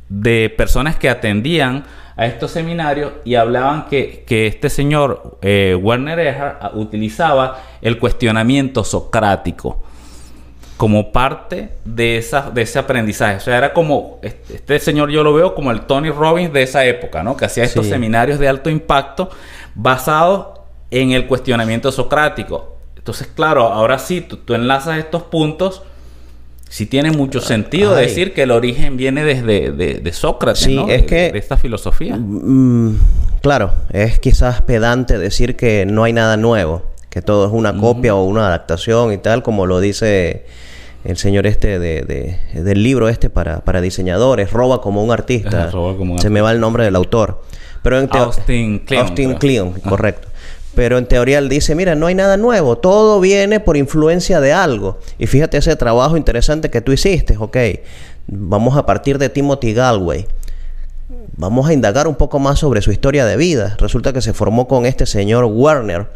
de 0.09 0.53
personas 0.57 0.97
que 0.97 1.09
atendían 1.09 1.85
a 2.17 2.27
estos 2.27 2.51
seminarios 2.51 3.13
y 3.25 3.37
hablaban 3.37 3.87
que, 3.87 4.25
este 4.29 4.69
señor 4.69 5.39
eh, 5.43 5.79
Werner 5.81 6.19
Erhard 6.19 6.77
utilizaba 6.77 7.63
el 7.81 7.99
cuestionamiento 7.99 8.85
socrático 8.85 9.83
como 10.81 11.13
parte 11.13 11.73
de, 11.85 12.17
esa, 12.17 12.51
de 12.51 12.63
ese 12.63 12.79
aprendizaje. 12.79 13.37
O 13.37 13.41
sea, 13.41 13.59
era 13.59 13.75
como, 13.75 14.19
este, 14.23 14.79
señor 14.79 15.11
yo 15.11 15.23
lo 15.23 15.35
veo 15.35 15.55
como 15.55 15.71
el 15.71 15.83
Tony 15.83 16.11
Robbins 16.11 16.55
de 16.55 16.63
esa 16.63 16.87
época, 16.87 17.23
¿no? 17.23 17.37
Que 17.37 17.45
hacía 17.45 17.65
estos 17.65 17.87
seminarios 17.87 18.39
de 18.39 18.49
alto 18.49 18.71
impacto 18.71 19.29
basados 19.75 20.61
en 20.91 21.13
el 21.13 21.27
cuestionamiento 21.27 21.93
socrático. 21.93 22.79
Entonces, 22.97 23.27
claro, 23.27 23.65
ahora 23.65 23.99
sí, 23.99 24.23
tú, 24.23 24.55
enlazas 24.55 24.99
estos 24.99 25.23
puntos. 25.25 25.83
Sí 26.71 26.87
tiene 26.87 27.11
mucho 27.11 27.41
sentido 27.41 27.97
decir 27.97 28.33
que 28.33 28.45
el 28.45 28.53
origen 28.53 28.97
viene 28.97 29.25
desde 29.25 29.73
de, 29.73 30.13
Sócrates, 30.13 30.63
sí, 30.63 30.79
es 30.89 31.03
que, 31.03 31.33
de 31.33 31.39
esta 31.39 31.57
filosofía. 31.57 32.17
Mm, 32.17 32.97
claro, 33.43 33.73
es 33.91 34.21
quizás 34.21 34.63
pedante 34.63 35.19
decir 35.19 35.57
que 35.57 35.85
no 35.85 36.05
hay 36.05 36.13
nada 36.13 36.37
nuevo, 36.37 36.85
que 37.11 37.23
todo 37.23 37.49
es 37.49 37.53
una 37.53 37.77
copia 37.77 38.15
o 38.15 38.23
una 38.23 38.47
adaptación 38.47 39.13
y 39.13 39.19
tal, 39.19 39.43
como 39.43 39.67
lo 39.67 39.81
dice 39.81 40.47
el 41.03 41.17
señor 41.17 41.49
este 41.49 41.81
de, 41.81 42.39
del 42.55 42.83
libro 42.85 43.09
este 43.09 43.31
para, 43.31 43.65
para 43.65 43.81
diseñadores, 43.81 44.53
roba 44.53 44.81
como 44.81 45.03
un 45.03 45.11
artista. 45.11 45.73
Se 46.19 46.31
me 46.31 46.41
va 46.41 46.53
el 46.53 46.61
nombre 46.61 46.85
del 46.85 46.95
autor. 46.95 47.43
Pero 47.83 47.99
en 47.99 48.09
Austin 48.13 48.79
Kleon. 48.81 49.07
Austin 49.07 49.35
Kleon, 49.35 49.73
correcto. 49.81 50.29
Pero 50.81 50.97
en 50.97 51.05
teoría 51.05 51.37
él 51.37 51.51
dice, 51.51 51.75
mira, 51.75 51.95
no 51.95 52.07
hay 52.07 52.15
nada 52.15 52.39
nuevo, 52.39 52.79
todo 52.79 53.21
viene 53.21 53.61
por 53.61 53.77
influencia 53.77 54.41
de 54.41 54.55
algo. 54.55 54.99
Y 55.19 55.27
fíjate 55.27 55.59
ese 55.59 55.77
trabajo 55.77 56.17
interesante 56.17 56.71
que 56.71 56.81
tú 56.81 56.91
hiciste, 56.91 57.37
ok. 57.37 57.59
Vamos 58.27 58.79
a 58.79 58.87
partir 58.87 59.19
de 59.19 59.29
Timothy 59.29 59.75
Galway. 59.75 60.27
Vamos 61.37 61.69
a 61.69 61.75
indagar 61.75 62.09
un 62.09 62.15
poco 62.15 62.39
más 62.39 62.61
sobre 62.61 62.81
su 62.81 62.93
historia 62.93 63.27
de 63.27 63.37
vida. 63.37 63.77
Resulta 63.79 64.15
que 64.15 64.23
se 64.23 64.33
formó 64.33 64.69
con 64.69 64.87
este 64.87 65.05
señor 65.05 65.45
Werner. 65.45 66.07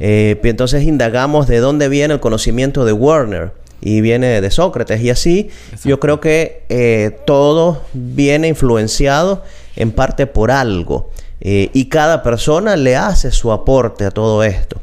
Eh, 0.00 0.38
entonces 0.44 0.82
indagamos 0.82 1.46
de 1.46 1.60
dónde 1.60 1.88
viene 1.88 2.12
el 2.12 2.20
conocimiento 2.20 2.84
de 2.84 2.92
Werner 2.92 3.52
y 3.80 4.02
viene 4.02 4.42
de 4.42 4.50
Sócrates. 4.50 5.00
Y 5.00 5.08
así 5.08 5.48
yo 5.82 5.98
creo 5.98 6.20
que 6.20 6.66
eh, 6.68 7.16
todo 7.24 7.80
viene 7.94 8.48
influenciado 8.48 9.42
en 9.76 9.92
parte 9.92 10.26
por 10.26 10.50
algo. 10.50 11.10
Eh, 11.46 11.70
y 11.74 11.86
cada 11.90 12.22
persona 12.22 12.74
le 12.74 12.96
hace 12.96 13.30
su 13.30 13.52
aporte 13.52 14.06
a 14.06 14.10
todo 14.10 14.42
esto. 14.42 14.80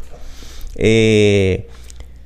Eh, 0.75 1.67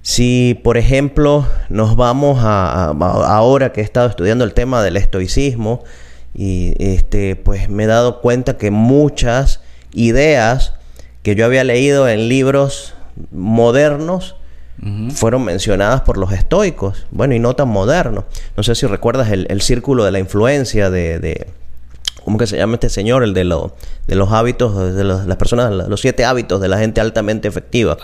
si, 0.01 0.59
por 0.63 0.77
ejemplo, 0.77 1.47
nos 1.69 1.95
vamos 1.95 2.39
a, 2.41 2.89
ahora 2.89 3.71
que 3.71 3.81
he 3.81 3.83
estado 3.83 4.07
estudiando 4.07 4.43
el 4.43 4.53
tema 4.53 4.83
del 4.83 4.97
estoicismo, 4.97 5.83
y 6.35 6.75
este, 6.79 7.37
pues 7.37 7.69
me 7.69 7.85
he 7.85 7.87
dado 7.87 8.21
cuenta 8.21 8.57
que 8.57 8.71
muchas 8.71 9.61
ideas 9.93 10.73
que 11.23 11.35
yo 11.35 11.45
había 11.45 11.63
leído 11.63 12.07
en 12.09 12.27
libros 12.27 12.93
modernos 13.31 14.35
fueron 15.13 15.45
mencionadas 15.45 16.01
por 16.01 16.17
los 16.17 16.31
estoicos, 16.33 17.07
bueno, 17.09 17.33
y 17.33 17.39
no 17.39 17.55
tan 17.55 17.69
modernos. 17.69 18.25
No 18.55 18.63
sé 18.63 18.75
si 18.75 18.85
recuerdas 18.85 19.31
el, 19.31 19.61
círculo 19.61 20.03
de 20.03 20.11
la 20.11 20.19
influencia 20.19 20.89
de, 20.89 21.47
¿cómo 22.25 22.37
que 22.37 22.47
se 22.47 22.57
llama 22.57 22.73
este 22.73 22.89
señor? 22.89 23.23
El 23.23 23.33
de, 23.33 23.45
lo, 23.45 23.73
de 24.07 24.15
los 24.15 24.31
hábitos, 24.31 24.95
de 24.95 25.03
las 25.03 25.37
personas, 25.37 25.71
los 25.71 26.01
siete 26.01 26.25
hábitos 26.25 26.59
de 26.59 26.67
la 26.67 26.79
gente 26.79 26.99
altamente 26.99 27.47
efectiva. 27.47 27.97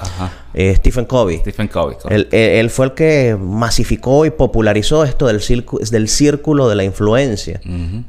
Eh, 0.54 0.74
Stephen 0.78 1.06
Covey. 1.06 1.40
Stephen 1.40 1.68
Covey. 1.68 1.98
Él, 2.10 2.28
él, 2.32 2.70
fue 2.70 2.86
el 2.86 2.94
que 2.94 3.36
masificó 3.38 4.26
y 4.26 4.30
popularizó 4.30 5.04
esto 5.04 5.28
del, 5.28 5.42
del 5.92 6.08
círculo 6.08 6.70
de 6.70 6.76
la 6.76 6.84
influencia. 6.84 7.60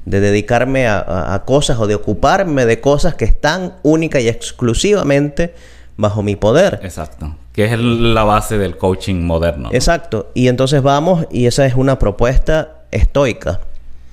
De 0.05 0.21
dedicarme 0.21 0.87
a, 0.87 1.35
a, 1.35 1.45
cosas 1.45 1.79
o 1.79 1.87
de 1.87 1.95
ocuparme 1.95 2.67
de 2.67 2.81
cosas 2.81 3.15
que 3.15 3.25
están 3.25 3.75
única 3.83 4.21
y 4.21 4.29
exclusivamente 4.29 5.55
bajo 5.97 6.23
mi 6.23 6.37
poder. 6.37 6.81
Exacto 6.83 7.35
que 7.53 7.67
es 7.67 7.79
la 7.79 8.25
base 8.25 8.57
del 8.59 8.79
coaching 8.79 9.17
moderno. 9.17 9.69
Exacto. 9.73 10.31
Y 10.35 10.49
entonces 10.49 10.83
vamos, 10.83 11.27
y 11.31 11.47
esa 11.47 11.67
es 11.67 11.75
una 11.75 11.99
propuesta 11.99 12.85
estoica. 12.91 13.61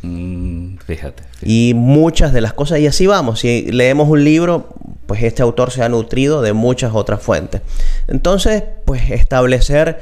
Mm, 0.02 0.78
fíjate, 0.86 1.24
Y 1.42 1.74
muchas 1.76 2.32
de 2.32 2.42
las 2.42 2.54
cosas, 2.54 2.80
y 2.80 2.88
así 2.88 3.06
vamos, 3.06 3.42
si 3.42 3.72
leemos 3.72 4.08
un 4.08 4.24
libro, 4.24 4.70
pues 5.06 5.24
este 5.24 5.42
autor 5.42 5.72
se 5.72 5.84
ha 5.84 5.90
nutrido 5.90 6.42
de 6.42 6.54
muchas 6.54 6.94
otras 6.94 7.22
fuentes. 7.22 7.62
Entonces, 8.08 8.64
pues 8.86 9.12
establecer 9.12 10.00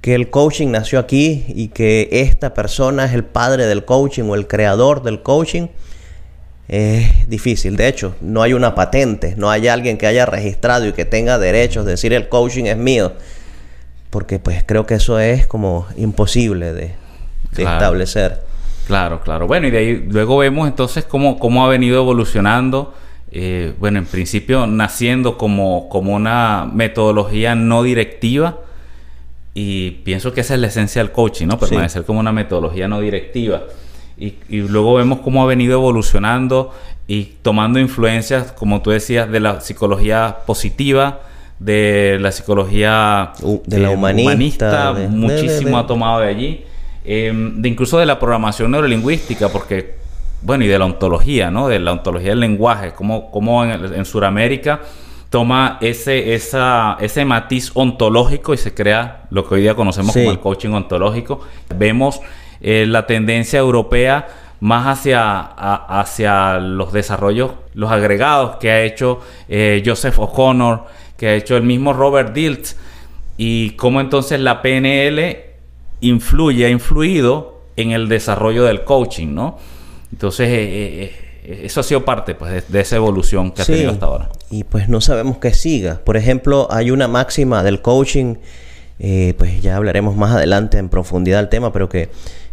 que 0.00 0.14
el 0.14 0.30
coaching 0.30 0.68
nació 0.68 0.98
aquí 0.98 1.44
y 1.48 1.68
que 1.68 2.08
esta 2.10 2.54
persona 2.54 3.06
es 3.06 3.14
el 3.14 3.24
padre 3.24 3.66
del 3.66 3.84
coaching 3.84 4.24
o 4.24 4.34
el 4.34 4.46
creador 4.46 5.02
del 5.02 5.22
coaching, 5.22 5.68
es 6.68 7.28
difícil. 7.28 7.76
De 7.76 7.88
hecho, 7.88 8.14
no 8.20 8.42
hay 8.42 8.52
una 8.52 8.74
patente, 8.74 9.34
no 9.36 9.50
hay 9.50 9.68
alguien 9.68 9.96
que 9.96 10.06
haya 10.06 10.26
registrado 10.26 10.86
y 10.86 10.92
que 10.92 11.04
tenga 11.04 11.38
derechos 11.38 11.84
de 11.84 11.92
decir 11.92 12.12
el 12.12 12.28
coaching 12.28 12.64
es 12.64 12.76
mío. 12.76 13.14
Porque 14.10 14.38
pues 14.38 14.62
creo 14.64 14.86
que 14.86 14.94
eso 14.94 15.18
es 15.18 15.46
como 15.46 15.86
imposible 15.96 16.72
de, 16.72 16.94
establecer. 17.56 18.47
Claro, 18.88 19.20
claro. 19.20 19.46
Bueno, 19.46 19.66
y 19.66 19.70
de 19.70 19.78
ahí 19.78 20.06
luego 20.10 20.38
vemos 20.38 20.66
entonces 20.66 21.04
cómo, 21.04 21.38
cómo 21.38 21.64
ha 21.64 21.68
venido 21.68 22.00
evolucionando. 22.00 22.94
Eh, 23.30 23.74
bueno, 23.78 23.98
en 23.98 24.06
principio 24.06 24.66
naciendo 24.66 25.36
como, 25.36 25.90
como 25.90 26.14
una 26.14 26.66
metodología 26.72 27.54
no 27.54 27.82
directiva. 27.82 28.60
Y 29.52 29.90
pienso 29.90 30.32
que 30.32 30.40
esa 30.40 30.54
es 30.54 30.60
la 30.60 30.68
esencia 30.68 31.02
del 31.02 31.12
coaching, 31.12 31.48
¿no? 31.48 31.58
Permanecer 31.58 32.04
como 32.04 32.18
una 32.18 32.32
metodología 32.32 32.88
no 32.88 33.00
directiva. 33.00 33.64
Y, 34.16 34.32
luego 34.48 34.94
vemos 34.94 35.20
cómo 35.20 35.42
ha 35.42 35.46
venido 35.46 35.74
evolucionando 35.74 36.72
y 37.06 37.34
tomando 37.42 37.78
influencias, 37.78 38.52
como 38.52 38.80
tú 38.80 38.90
decías, 38.90 39.30
de 39.30 39.40
la 39.40 39.60
psicología 39.60 40.38
positiva, 40.46 41.20
de 41.58 42.16
la 42.20 42.32
psicología 42.32 43.32
de 43.66 43.78
la 43.80 43.90
eh, 43.90 43.94
humanista, 43.94 44.94
muchísimo 45.10 45.78
ha 45.78 45.86
tomado 45.86 46.20
de 46.20 46.28
allí, 46.28 46.64
em, 47.08 47.62
de 47.62 47.68
incluso 47.68 47.98
de 47.98 48.06
la 48.06 48.18
programación 48.18 48.70
neurolingüística, 48.70 49.48
porque, 49.48 49.94
bueno, 50.42 50.64
y 50.64 50.68
de 50.68 50.78
la 50.78 50.84
ontología, 50.84 51.50
¿no? 51.50 51.68
De 51.68 51.78
la 51.78 51.92
ontología 51.92 52.30
del 52.30 52.40
lenguaje, 52.40 52.92
como, 52.92 53.30
como 53.30 53.64
en, 53.64 53.94
en 53.94 54.04
Sudamérica 54.04 54.80
toma 55.30 55.78
ese, 55.80 56.34
esa, 56.34 56.96
ese 57.00 57.24
matiz 57.24 57.70
ontológico 57.74 58.54
y 58.54 58.56
se 58.56 58.74
crea 58.74 59.26
lo 59.30 59.46
que 59.46 59.56
hoy 59.56 59.60
día 59.62 59.74
conocemos 59.74 60.14
como 60.14 60.30
el 60.30 60.38
coaching 60.40 60.70
ontológico. 60.70 61.40
Vemos 61.74 62.20
eh, 62.60 62.86
la 62.88 63.06
tendencia 63.06 63.58
europea 63.58 64.26
más 64.60 64.86
hacia, 64.86 65.40
hacia 65.40 66.58
los 66.58 66.92
desarrollos, 66.92 67.52
los 67.74 67.90
agregados 67.90 68.56
que 68.56 68.70
ha 68.70 68.82
hecho 68.82 69.20
eh, 69.48 69.82
Joseph 69.84 70.18
O'Connor, 70.18 70.84
que 71.16 71.28
ha 71.28 71.34
hecho 71.34 71.56
el 71.56 71.62
mismo 71.62 71.92
Robert 71.92 72.32
Diltz, 72.32 72.76
y 73.36 73.70
cómo 73.72 74.00
entonces 74.00 74.40
la 74.40 74.62
PNL 74.62 75.47
influye, 76.00 76.66
ha 76.66 76.70
influido 76.70 77.62
en 77.76 77.92
el 77.92 78.08
desarrollo 78.08 78.64
del 78.64 78.84
coaching, 78.84 79.34
¿no? 79.34 79.58
Entonces, 80.12 80.48
eh, 80.50 81.12
eso 81.64 81.80
ha 81.80 81.82
sido 81.82 82.04
parte 82.04 82.34
pues, 82.34 82.70
de, 82.70 82.80
esa 82.80 82.96
evolución 82.96 83.52
que 83.52 83.62
ha 83.62 83.64
tenido 83.64 83.90
hasta 83.90 84.06
ahora. 84.06 84.30
Y 84.50 84.64
pues 84.64 84.88
no 84.88 85.00
sabemos 85.00 85.38
qué 85.38 85.54
siga. 85.54 86.00
Por 86.04 86.16
ejemplo, 86.16 86.68
hay 86.70 86.90
una 86.90 87.08
máxima 87.08 87.62
del 87.62 87.80
coaching, 87.80 88.36
pues 88.98 89.62
ya 89.62 89.76
hablaremos 89.76 90.16
más 90.16 90.32
adelante 90.32 90.78
en 90.78 90.88
profundidad 90.88 91.38
del 91.38 91.48
tema, 91.48 91.72
pero 91.72 91.88
que 91.88 92.10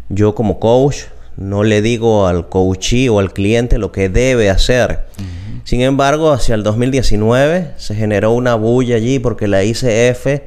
yo 0.10 0.36
como 0.36 0.60
coach 0.60 1.06
no 1.38 1.64
le 1.64 1.82
digo 1.82 2.28
al 2.28 2.48
coachee 2.50 3.10
o 3.10 3.20
al 3.20 3.34
cliente 3.34 3.78
lo 3.78 3.92
que 3.92 4.10
debe 4.10 4.50
hacer. 4.50 5.06
Sin 5.64 5.82
embargo, 5.82 6.32
hacia 6.32 6.56
el 6.56 6.64
2019 6.64 7.72
se 7.78 7.96
generó 7.96 8.32
una 8.32 8.56
bulla 8.56 8.96
allí 8.96 9.20
porque 9.20 9.48
la 9.48 9.64
ICF, 9.64 10.42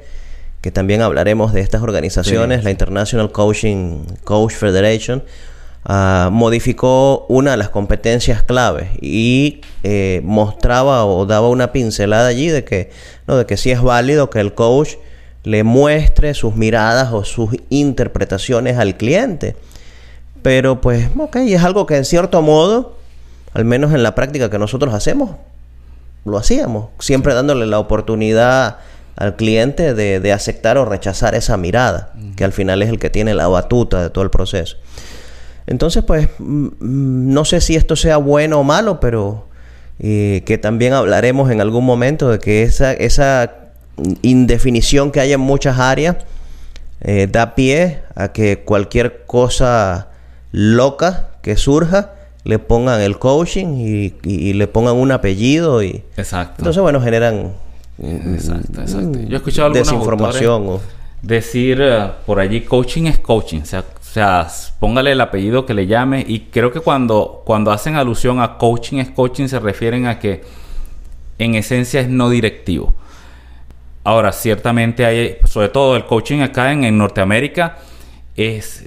que 0.61 0.71
también 0.73 1.03
hablaremos 1.03 1.53
de 1.53 1.61
estas 1.61 1.83
organizaciones, 1.83 2.65
la 2.65 2.71
International 2.71 3.31
Coaching 3.31 4.05
Coach 4.25 4.55
Federation, 4.55 5.23
ah, 5.85 6.31
modificó 6.33 7.27
una 7.29 7.53
de 7.53 7.57
las 7.57 7.69
competencias 7.69 8.43
claves 8.43 8.89
y 9.01 9.61
eh, 9.85 10.21
mostraba 10.25 11.05
o 11.05 11.27
daba 11.27 11.49
una 11.49 11.71
pincelada 11.71 12.27
allí 12.27 12.49
de 12.49 12.65
que, 12.65 12.91
no, 13.27 13.37
de 13.37 13.47
que 13.47 13.57
sí 13.57 13.71
es 13.71 13.81
válido 13.81 14.31
que 14.31 14.41
el 14.41 14.55
coach 14.55 14.95
le 15.45 15.63
muestre 15.63 16.35
sus 16.35 16.57
miradas 16.57 17.13
o 17.13 17.25
sus 17.25 17.51
interpretaciones 17.71 18.79
al 18.79 18.97
cliente. 18.97 19.55
Pero 20.43 20.81
pues, 20.81 21.09
ok, 21.17 21.37
es 21.37 21.63
algo 21.63 21.87
que 21.87 21.97
en 21.97 22.05
cierto 22.05 22.43
modo, 22.43 22.97
al 23.55 23.65
menos 23.65 23.93
en 23.95 24.03
la 24.03 24.15
práctica 24.15 24.51
que 24.51 24.59
nosotros 24.59 24.93
hacemos, 24.93 25.37
lo 26.25 26.37
hacíamos, 26.37 26.89
siempre 26.99 27.33
dándole 27.33 27.67
la 27.67 27.79
oportunidad 27.79 28.79
al 29.19 29.35
cliente 29.35 29.95
de, 29.95 30.33
aceptar 30.33 30.79
o 30.79 30.85
rechazar 30.85 31.35
esa 31.35 31.57
mirada, 31.57 32.13
que 32.37 32.45
al 32.45 32.53
final 32.53 32.83
es 32.83 32.89
el 32.89 33.01
que 33.01 33.11
tiene 33.11 33.35
la 33.35 33.49
batuta 33.49 34.01
de 34.01 34.11
todo 34.11 34.23
el 34.23 34.31
proceso. 34.31 34.77
Entonces, 35.67 36.05
pues, 36.05 36.29
mm, 36.39 36.67
mm, 36.67 37.33
no 37.33 37.45
sé 37.45 37.61
si 37.61 37.75
esto 37.75 37.97
sea 37.97 38.17
bueno 38.17 38.61
o 38.61 38.65
malo, 38.65 39.01
pero 39.01 39.49
eh, 39.99 40.43
que 40.47 40.57
también 40.57 40.93
hablaremos 40.93 41.51
en 41.51 41.61
algún 41.61 41.85
momento 41.85 42.31
de 42.31 42.39
que 42.39 42.63
esa, 42.63 42.93
esa 42.93 43.55
indefinición 44.23 45.11
que 45.11 45.19
hay 45.19 45.33
en 45.33 45.41
muchas 45.41 45.81
áreas 45.81 46.17
eh, 47.01 47.27
da 47.31 47.57
pie 47.57 48.03
a 48.15 48.29
que 48.29 48.61
cualquier 48.61 49.25
cosa 49.27 50.09
loca 50.53 51.31
que 51.43 51.57
surja 51.57 52.13
le 52.45 52.61
pongan 52.61 53.01
el 53.01 53.19
coaching 53.19 53.77
y, 53.77 54.53
le 54.53 54.69
pongan 54.69 54.95
un 54.95 55.11
apellido 55.11 55.83
y 55.83 56.05
exacto 56.17 56.55
entonces 56.59 56.81
bueno 56.81 57.01
generan 57.01 57.53
exacto 58.03 58.81
exacto. 58.81 59.19
Yo 59.21 59.35
he 59.35 59.37
escuchado 59.37 59.71
desinformación 59.71 60.81
decir 61.23 61.79
eh, 61.81 62.11
por 62.27 62.39
allí 62.39 62.61
coaching 62.61 63.05
es 63.05 63.19
coaching 63.19 63.63
o 63.63 63.65
sea, 63.65 63.81
o 63.81 64.05
sea 64.05 64.49
póngale 64.79 65.13
el 65.13 65.21
apellido 65.21 65.67
que 65.67 65.75
le 65.75 65.87
llame 65.87 66.25
y 66.27 66.41
creo 66.51 66.71
que 66.71 66.81
cuando 66.81 67.43
cuando 67.45 67.73
hacen 67.73 67.97
alusión 67.97 68.41
a 68.41 68.57
coaching 68.57 68.99
es 68.99 69.11
coaching 69.11 69.49
se 69.49 69.59
refieren 69.59 70.07
a 70.07 70.19
que 70.19 70.43
en 71.39 71.55
esencia 71.55 72.01
es 72.01 72.09
no 72.09 72.31
directivo. 72.31 72.95
Ahora 74.03 74.33
ciertamente 74.33 75.05
hay 75.05 75.37
sobre 75.45 75.69
todo 75.69 75.97
el 75.97 76.05
coaching 76.05 76.41
acá 76.41 76.73
en, 76.73 76.99
Norteamérica 76.99 77.79
es 78.37 78.85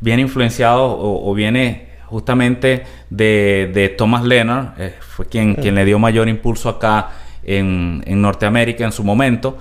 viene 0.00 0.22
influenciado 0.22 0.84
o 0.84 1.32
viene 1.34 1.94
justamente 2.06 2.84
de, 3.10 3.94
Thomas 3.98 4.22
Leonard, 4.22 4.80
eh, 4.80 4.94
fue 5.00 5.26
quien, 5.26 5.54
quien 5.54 5.74
le 5.74 5.84
dio 5.84 5.98
mayor 5.98 6.28
impulso 6.28 6.68
acá 6.68 7.10
en, 7.46 8.02
Norteamérica 8.20 8.84
en 8.84 8.92
su 8.92 9.04
momento, 9.04 9.58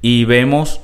y 0.00 0.24
vemos 0.24 0.80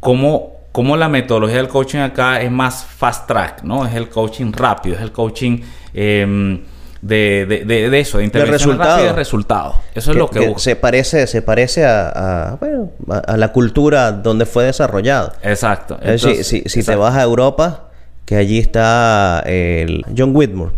cómo, 0.00 0.54
cómo, 0.72 0.96
la 0.96 1.08
metodología 1.08 1.56
del 1.56 1.68
coaching 1.68 1.98
acá 1.98 2.40
es 2.40 2.50
más 2.50 2.84
fast 2.84 3.26
track, 3.26 3.62
¿no? 3.62 3.86
Es 3.86 3.94
el 3.94 4.08
coaching 4.08 4.52
rápido, 4.52 4.96
es 4.96 5.02
el 5.02 5.12
coaching... 5.12 5.60
Em, 5.94 6.60
de, 7.02 7.64
de, 7.66 7.98
eso, 7.98 8.18
de 8.18 8.24
intervención 8.24 8.76
rápida 8.76 9.06
de 9.06 9.12
resultados. 9.14 9.76
Eso 9.94 10.10
es 10.10 10.18
lo 10.18 10.28
que, 10.28 10.52
se 10.58 10.76
parece, 10.76 11.26
se 11.26 11.40
parece 11.40 11.86
a, 11.86 12.58
a, 12.58 13.36
la 13.38 13.52
cultura 13.52 14.12
donde 14.12 14.44
fue 14.44 14.64
desarrollado. 14.64 15.32
Exacto. 15.42 15.98
si, 16.18 16.44
si 16.44 16.82
te 16.84 16.96
vas 16.96 17.14
a 17.14 17.22
Europa, 17.22 17.90
que 18.30 18.36
allí 18.36 18.60
está 18.60 19.42
el 19.44 20.04
John 20.16 20.30
Whitmore. 20.36 20.70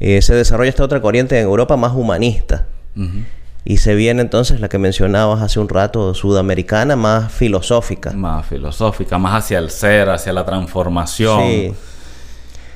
Eh, 0.00 0.22
se 0.22 0.34
desarrolla 0.34 0.70
esta 0.70 0.82
otra 0.82 1.02
corriente 1.02 1.38
en 1.38 1.44
Europa 1.44 1.76
más 1.76 1.92
humanista. 1.92 2.64
Y 3.64 3.76
se 3.76 3.94
viene 3.94 4.22
entonces 4.22 4.60
la 4.60 4.68
que 4.68 4.78
mencionabas 4.78 5.40
hace 5.40 5.60
un 5.60 5.68
rato, 5.68 6.14
sudamericana, 6.14 6.96
más 6.96 7.32
filosófica. 7.32 8.10
Más 8.12 8.44
filosófica, 8.46 9.18
más 9.18 9.44
hacia 9.44 9.58
el 9.58 9.70
ser, 9.70 10.10
hacia 10.10 10.32
la 10.32 10.44
transformación. 10.44 11.42
Sí. 11.42 11.74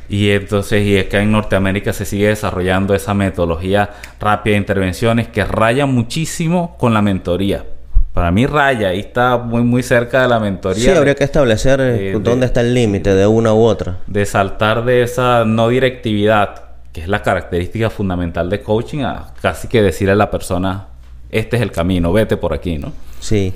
Y 0.09 0.31
entonces, 0.31 0.87
y 0.87 0.97
es 0.97 1.07
que 1.07 1.19
en 1.19 1.33
Norteamérica 1.33 1.93
se 1.93 2.05
sigue 2.05 2.29
desarrollando 2.29 2.95
esa 2.95 3.15
metodología 3.15 3.91
rápida 4.21 4.53
de 4.53 4.59
intervenciones 4.59 5.29
que 5.29 5.45
raya 5.45 5.87
muchísimo 5.87 6.77
con 6.79 6.95
la 6.95 7.03
mentoría. 7.03 7.65
Para 8.13 8.31
mí 8.31 8.47
raya, 8.47 8.89
ahí 8.89 9.01
está 9.01 9.37
muy 9.37 9.63
muy 9.63 9.83
cerca 9.83 10.23
de 10.23 10.29
la 10.29 10.41
mentoría. 10.41 10.85
Sí, 10.85 10.91
habría 10.91 11.15
que 11.15 11.25
establecer 11.25 11.81
eh, 11.83 12.19
dónde 12.19 12.47
está 12.47 12.63
el 12.63 12.73
límite 12.73 13.15
de 13.15 13.27
una 13.27 13.53
u 13.53 13.63
otra. 13.63 13.99
De 14.07 14.25
saltar 14.25 14.85
de 14.85 15.03
esa 15.03 15.45
no 15.45 15.69
directividad, 15.69 16.66
que 16.97 17.03
es 17.03 17.09
la 17.09 17.21
característica 17.21 17.91
fundamental 17.91 18.49
de 18.49 18.63
coaching, 18.63 19.01
a 19.01 19.35
casi 19.43 19.69
que 19.69 19.83
decirle 19.83 20.13
a 20.13 20.17
la 20.17 20.31
persona, 20.31 20.87
este 21.31 21.57
es 21.57 21.63
el 21.63 21.71
camino, 21.71 22.11
vete 22.11 22.39
por 22.39 22.55
aquí, 22.55 22.79
¿no? 22.79 22.91
Sí. 23.21 23.53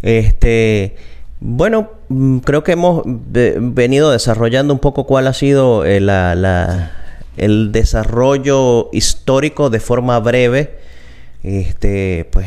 Este, 0.00 0.96
bueno, 1.40 1.90
mm, 2.08 2.38
creo 2.38 2.64
que 2.64 2.72
hemos 2.72 3.02
venido 3.04 4.10
desarrollando 4.10 4.72
un 4.72 4.80
poco 4.80 5.04
cuál 5.04 5.26
ha 5.26 5.34
sido 5.34 5.84
eh, 5.84 6.00
la, 6.00 6.92
el 7.36 7.70
desarrollo 7.70 8.88
histórico 8.94 9.68
de 9.68 9.80
forma 9.80 10.18
breve. 10.18 10.78
Este, 11.42 12.30
pues 12.32 12.46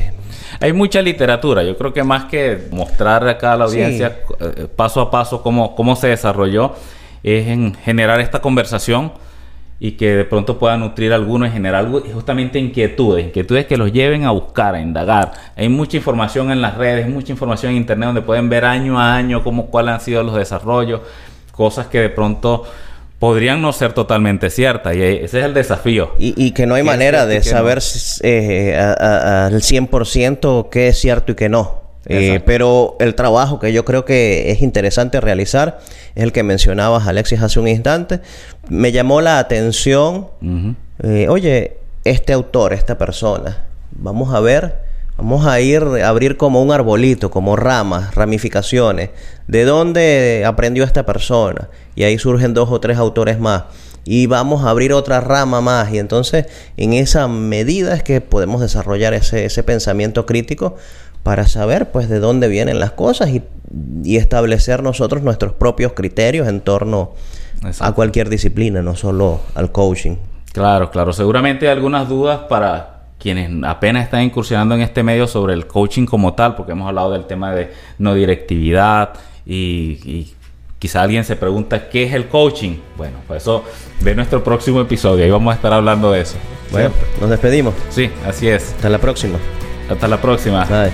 hay 0.59 0.73
mucha 0.73 1.03
literatura. 1.03 1.61
Yo 1.61 1.77
creo 1.77 1.93
que 1.93 2.01
más 2.01 2.25
que 2.25 2.69
mostrar 2.71 3.27
acá 3.27 3.53
a 3.53 3.57
la 3.57 3.65
audiencia 3.65 4.17
eh, 4.39 4.67
paso 4.75 4.99
a 4.99 5.11
paso 5.11 5.43
cómo, 5.43 5.75
cómo 5.75 5.95
se 5.95 6.07
desarrolló, 6.07 6.73
es 7.21 7.47
en 7.49 7.75
generar 7.75 8.19
esta 8.19 8.41
conversación 8.41 9.11
y 9.83 9.91
que 9.91 10.15
de 10.15 10.23
pronto 10.23 10.57
pueda 10.57 10.77
nutrir 10.77 11.11
a 11.11 11.15
alguno 11.15 11.45
y 11.45 11.49
generar 11.49 11.85
justamente 12.13 12.57
inquietudes, 12.57 13.25
inquietudes 13.25 13.65
que 13.65 13.75
los 13.75 13.91
lleven 13.91 14.23
a 14.23 14.31
buscar, 14.31 14.75
a 14.75 14.79
indagar. 14.79 15.33
Hay 15.57 15.67
mucha 15.67 15.97
información 15.97 16.51
en 16.51 16.61
las 16.61 16.77
redes, 16.77 17.05
mucha 17.09 17.33
información 17.33 17.73
en 17.73 17.79
internet 17.79 18.07
donde 18.07 18.21
pueden 18.21 18.47
ver 18.47 18.63
año 18.63 18.97
a 18.97 19.13
año 19.13 19.43
cómo 19.43 19.65
cuáles 19.65 19.95
han 19.95 19.99
sido 19.99 20.23
los 20.23 20.35
desarrollos, 20.35 21.01
cosas 21.51 21.87
que 21.87 21.99
de 21.99 22.09
pronto 22.09 22.63
podrían 23.19 23.61
no 23.61 23.73
ser 23.73 23.91
totalmente 23.91 24.49
ciertas 24.49 24.95
y 24.95 25.01
ese 25.01 25.39
es 25.39 25.45
el 25.45 25.53
desafío. 25.53 26.13
Y, 26.17 26.51
que 26.51 26.65
no 26.65 26.75
hay 26.75 26.83
manera 26.83 27.25
de 27.25 27.43
saber 27.43 27.79
eh, 28.21 28.77
al 28.77 29.55
100% 29.55 30.69
qué 30.69 30.87
es 30.87 30.97
cierto 30.97 31.33
y 31.33 31.35
qué 31.35 31.49
no. 31.49 31.82
Eh, 32.05 32.41
pero 32.45 32.97
el 32.99 33.15
trabajo 33.15 33.59
que 33.59 33.71
yo 33.71 33.85
creo 33.85 34.03
que 34.03 34.51
es 34.51 34.61
interesante 34.61 35.21
realizar 35.21 35.79
es 36.15 36.23
el 36.23 36.31
que 36.31 36.43
mencionabas, 36.43 37.07
Alexis, 37.07 37.41
hace 37.41 37.59
un 37.59 37.67
instante. 37.67 38.19
Me 38.69 38.91
llamó 38.91 39.21
la 39.21 39.39
atención, 39.39 40.27
eh, 41.01 41.27
oye, 41.29 41.77
este 42.03 42.33
autor, 42.33 42.73
esta 42.73 42.97
persona, 42.97 43.65
vamos 43.91 44.33
a 44.33 44.39
ver 44.41 44.83
Vamos 45.17 45.45
a 45.45 45.61
ir 45.61 45.83
a 45.83 46.09
abrir 46.09 46.37
como 46.37 46.63
un 46.63 46.71
arbolito, 46.71 47.29
como 47.29 47.55
ramas, 47.55 48.15
ramificaciones. 48.15 49.11
¿De 49.47 49.63
dónde 49.63 50.43
aprendió 50.45 50.83
esta 50.83 51.05
persona? 51.05 51.69
Y 51.93 52.03
ahí 52.03 52.17
surgen 52.17 52.55
dos 52.55 52.69
o 52.71 52.79
tres 52.79 52.97
autores 52.97 53.39
más. 53.39 53.65
Y 54.05 54.25
vamos 54.25 54.65
a 54.65 54.71
abrir 54.71 54.91
otra 54.91 55.21
rama 55.21 55.61
más. 55.61 55.93
Y 55.93 55.99
entonces, 55.99 56.47
en 56.77 56.93
esa 56.93 57.27
medida 57.27 57.93
es 57.93 58.01
que 58.01 58.21
podemos 58.21 58.59
desarrollar 58.59 59.13
ese, 59.13 59.45
ese 59.45 59.61
pensamiento 59.61 60.25
crítico 60.25 60.77
para 61.23 61.47
saber, 61.47 61.91
pues, 61.91 62.09
de 62.09 62.19
dónde 62.19 62.47
vienen 62.47 62.79
las 62.79 62.91
cosas 62.91 63.29
y, 63.29 63.41
y 64.03 64.17
establecer 64.17 64.83
nosotros 64.83 65.23
nuestros 65.23 65.53
propios 65.53 65.93
criterios 65.93 66.47
en 66.47 66.61
torno 66.61 67.13
a 67.79 67.91
cualquier 67.93 68.29
disciplina, 68.29 68.81
no 68.81 68.95
solo 68.95 69.39
al 69.55 69.71
coaching. 69.71 70.17
Claro, 70.51 70.91
claro. 70.91 71.13
Seguramente 71.13 71.67
hay 71.67 71.73
algunas 71.73 72.07
dudas 72.07 72.41
para 72.49 72.93
quienes 73.19 73.49
apenas 73.63 74.03
están 74.03 74.21
incursionando 74.21 74.75
en 74.75 74.81
este 74.81 75.01
medio 75.01 75.27
sobre 75.27 75.53
el 75.53 75.65
coaching 75.65 76.05
como 76.05 76.33
tal, 76.33 76.55
porque 76.55 76.73
hemos 76.73 76.87
hablado 76.87 77.11
del 77.11 77.25
tema 77.25 77.53
de 77.53 77.71
no 77.97 78.13
directividad 78.13 79.11
y, 79.45 80.33
quizá 80.77 81.01
alguien 81.01 81.23
se 81.23 81.37
pregunta 81.37 81.87
qué 81.87 82.03
es 82.03 82.13
el 82.13 82.27
coaching. 82.27 82.75
Bueno, 82.97 83.19
pues 83.25 83.43
eso 83.43 83.63
ve 84.01 84.13
nuestro 84.13 84.43
próximo 84.43 84.81
episodio, 84.81 85.23
ahí 85.23 85.31
vamos 85.31 85.53
a 85.53 85.55
estar 85.55 85.71
hablando 85.71 86.11
de 86.11 86.21
eso. 86.21 86.35
Bueno, 86.71 86.91
nos 87.21 87.29
despedimos. 87.29 87.73
Sí, 87.89 88.11
así 88.27 88.49
es. 88.49 88.73
Hasta 88.73 88.89
la 88.89 88.97
próxima. 88.97 89.39
Hasta 89.93 90.07
la 90.07 90.21
próxima. 90.21 90.65
Bye. 90.65 90.91